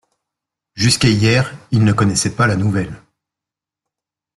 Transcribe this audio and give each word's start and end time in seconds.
Jusqu’à 0.73 1.09
hier 1.09 1.53
ils 1.69 1.83
ne 1.83 1.93
connaissaient 1.93 2.33
pas 2.35 2.47
la 2.47 2.55
nouvelle. 2.55 2.99